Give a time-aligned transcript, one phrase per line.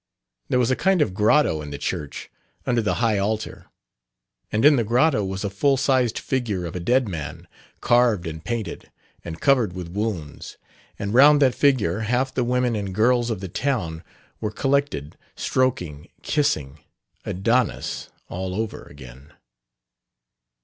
[0.49, 2.31] There was a kind of grotto in the church,
[2.65, 3.67] under the high altar;
[4.51, 7.47] and in the grotto was a full sized figure of a dead man,
[7.81, 8.89] carved and painted
[9.23, 10.57] and covered with wounds;
[10.97, 14.03] and round that figure half the women and girls of the town
[14.39, 16.79] were collected, stroking, kissing...
[17.23, 19.33] Adonis all over again!"